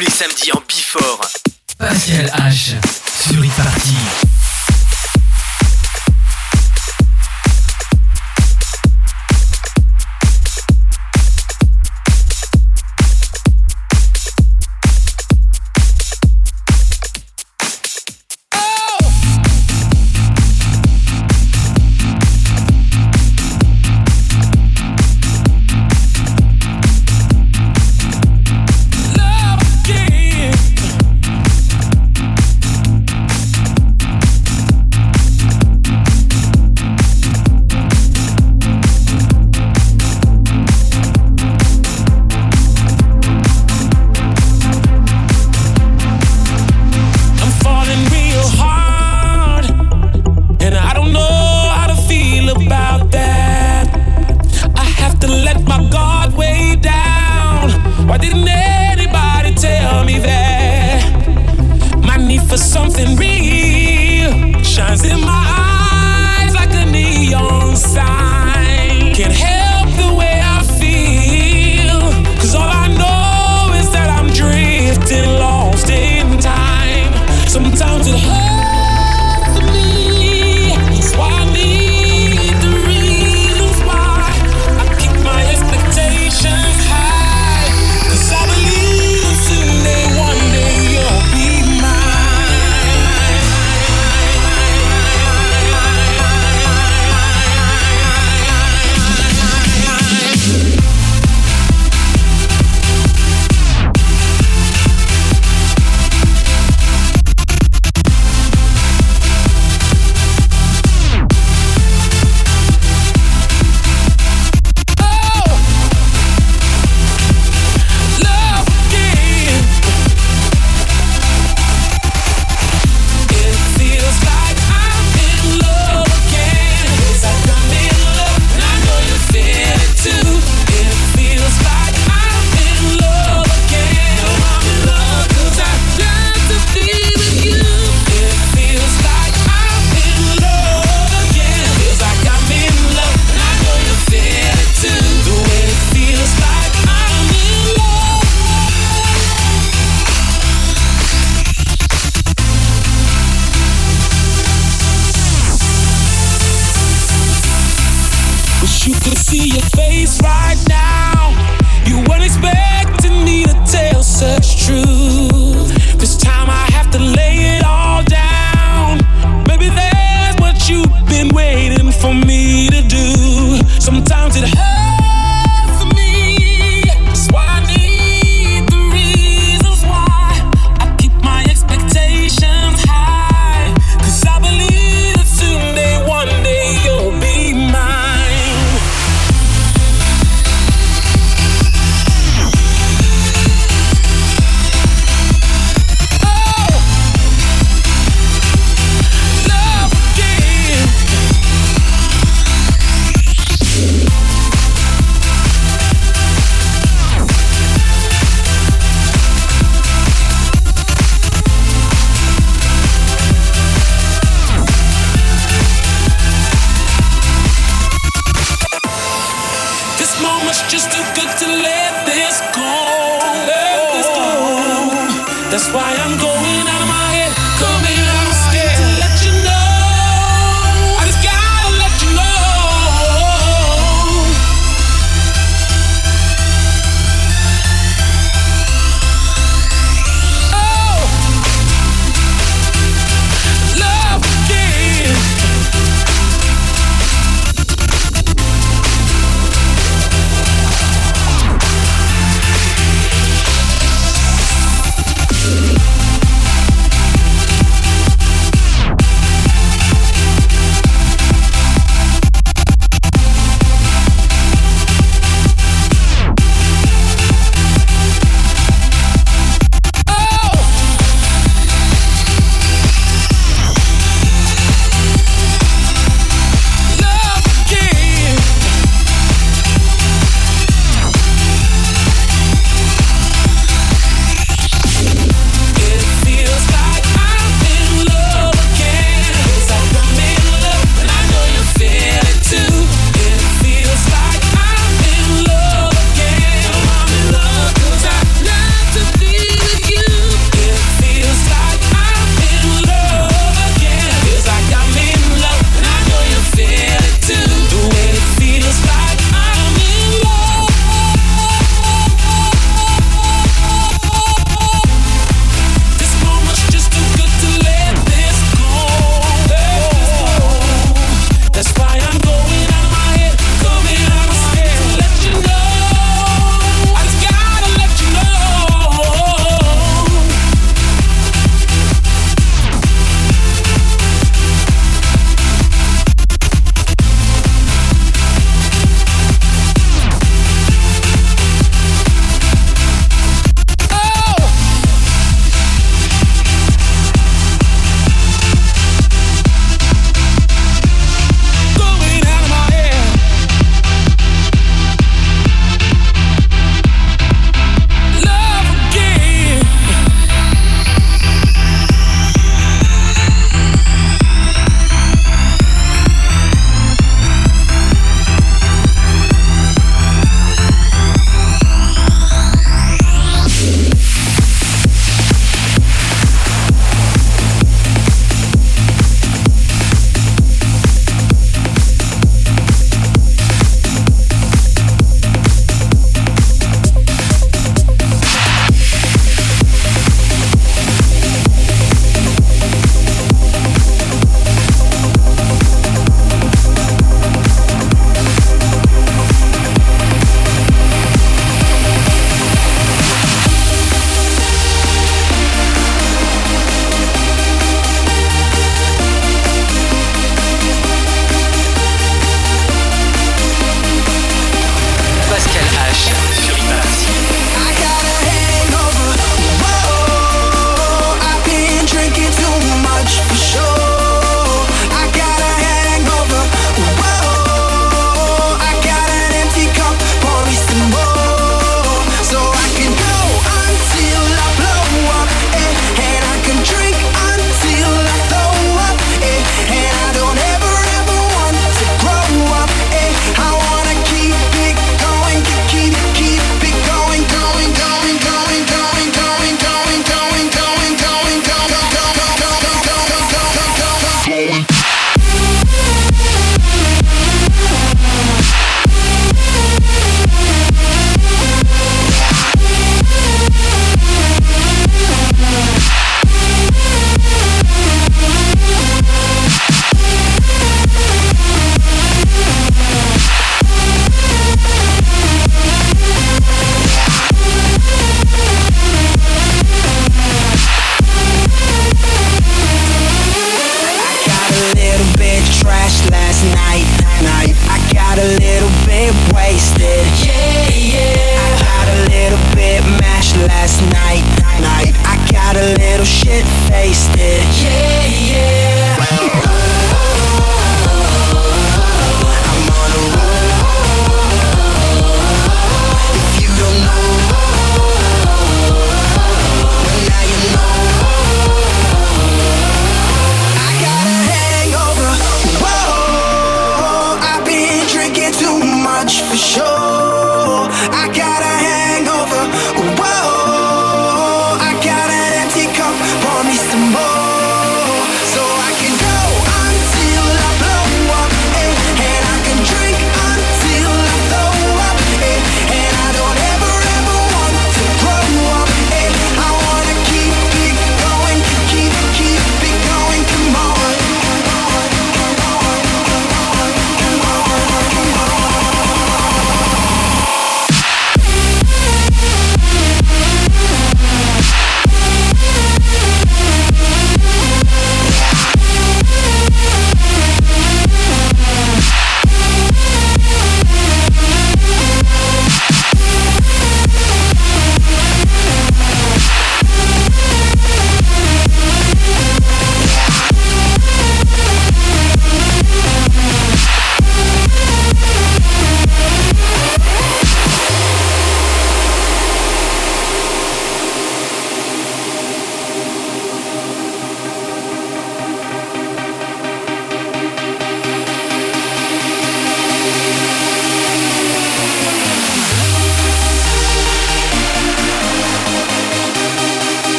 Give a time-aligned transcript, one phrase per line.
[0.00, 1.20] tous les samedis en Bifort.
[1.78, 4.29] Pascal H sur e-party.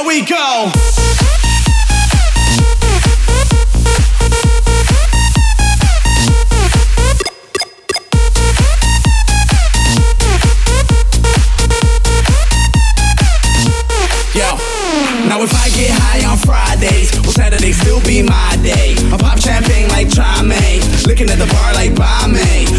[0.00, 0.70] here we go.
[15.28, 18.94] Now if I get high on Fridays, will Saturday still be my day?
[19.12, 20.50] I pop champagne like Trame,
[21.06, 22.69] looking at the bar like Bombay.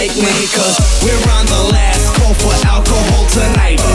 [0.00, 3.89] like me, cause we're on the last call for alcohol tonight.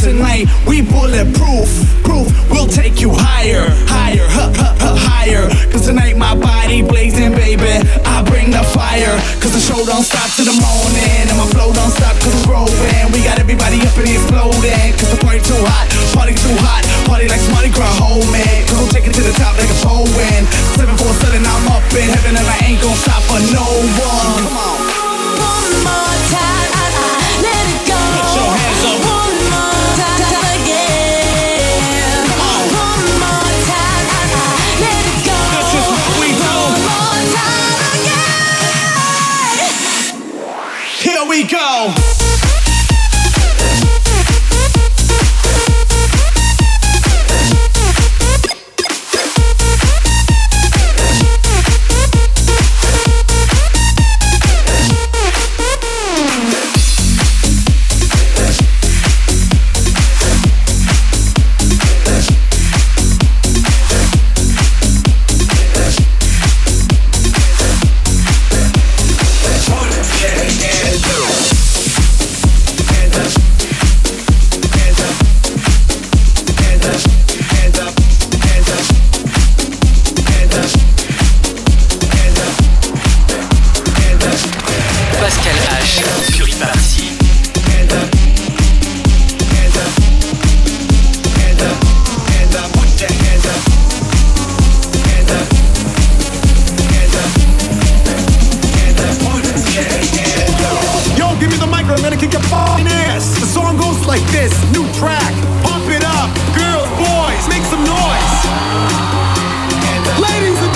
[0.00, 0.48] tonight.
[0.66, 1.68] We bulletproof,
[2.02, 2.26] proof.
[2.48, 5.44] We'll take you higher, higher, huh, huh, huh, higher.
[5.68, 7.68] Cause tonight my body blazing, baby.
[8.08, 9.12] I bring the fire.
[9.44, 11.28] Cause the show don't stop till the morning.
[11.28, 12.72] And my flow don't stop cause it's growing.
[13.12, 14.88] We got everybody up and exploding.
[14.96, 15.86] Cause the party too hot,
[16.16, 16.82] party too hot.
[17.04, 18.64] Party like Mardi Gras, home, man.
[18.66, 20.08] Cause we'll take it to the top like a pole
[20.80, 23.68] 747, I'm up in heaven and I ain't gonna stop for no
[24.00, 24.09] one.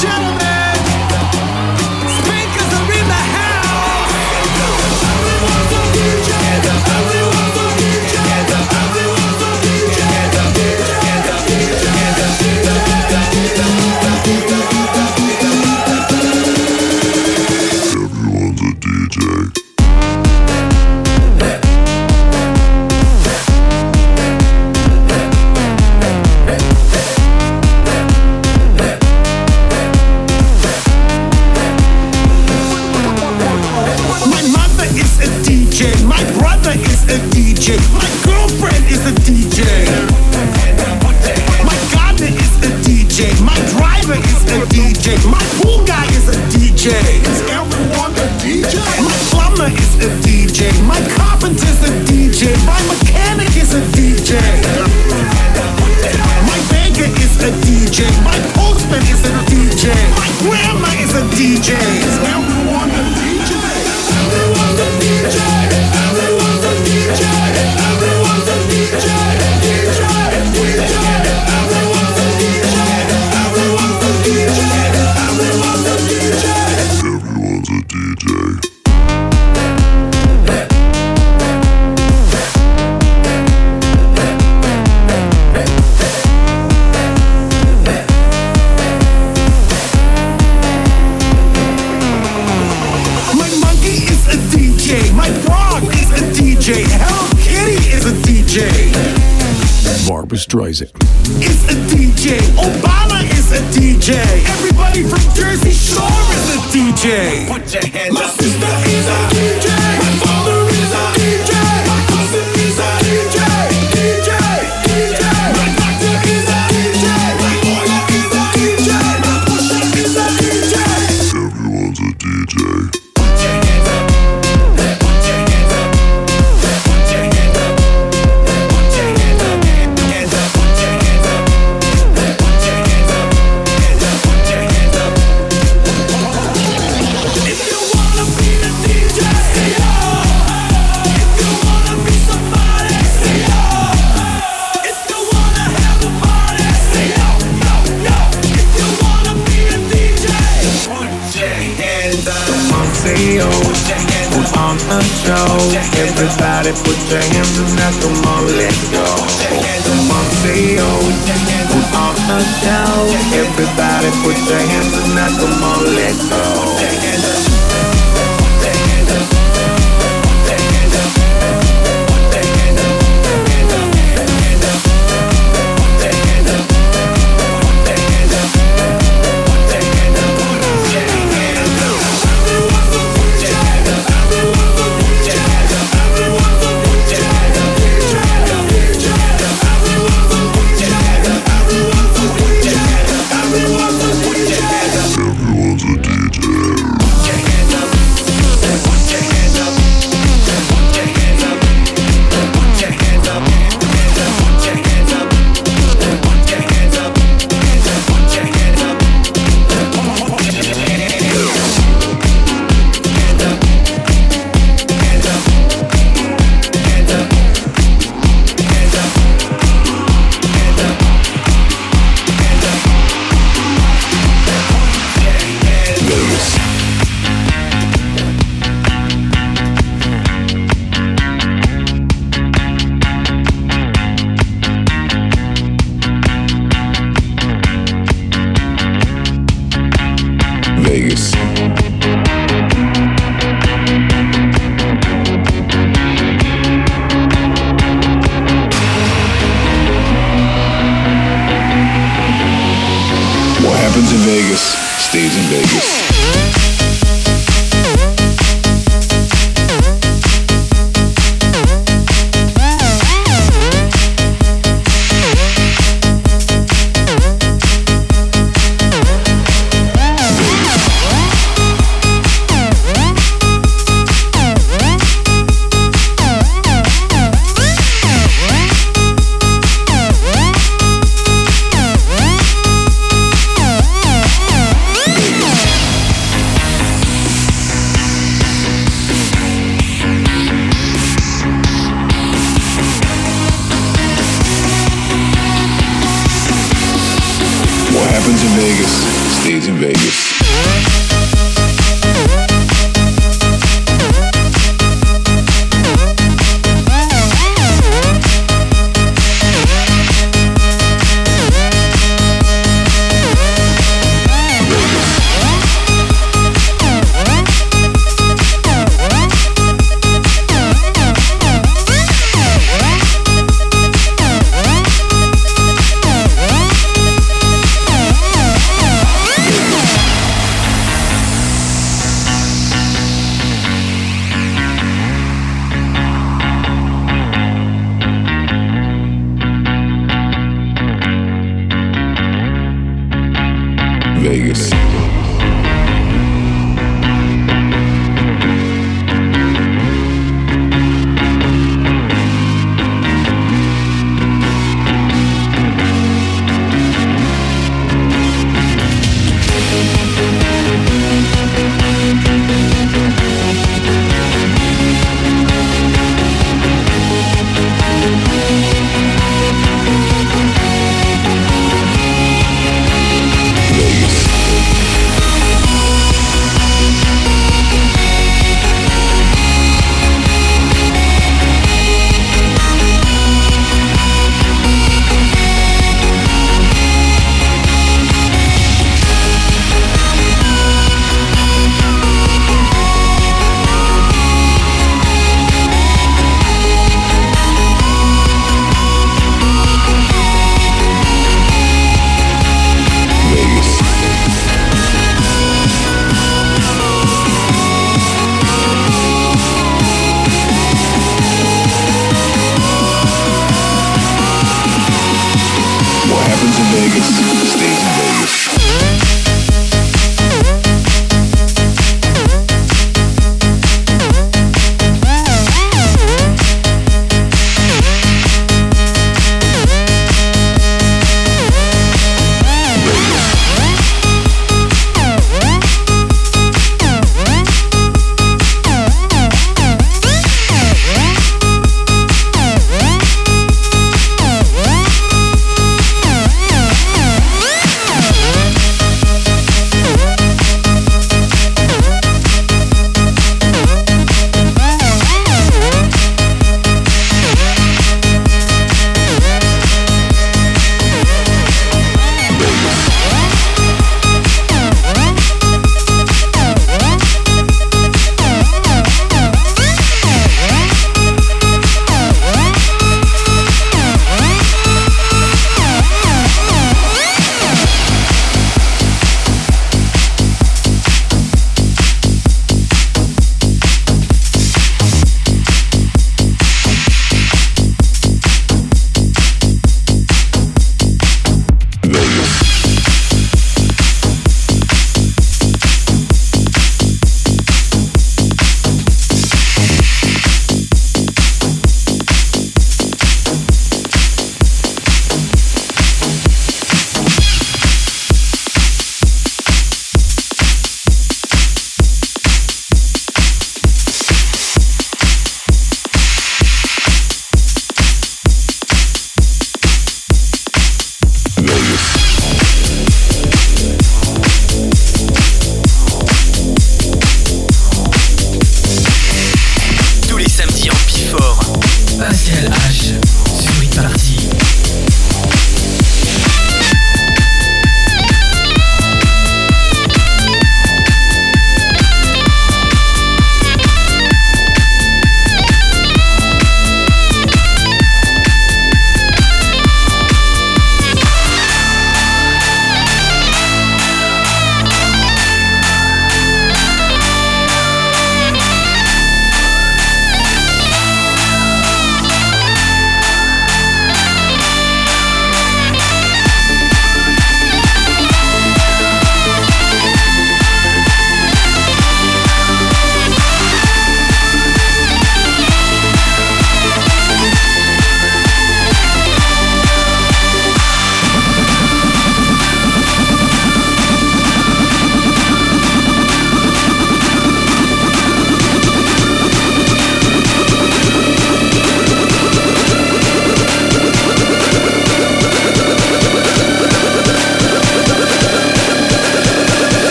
[0.00, 0.29] Shadow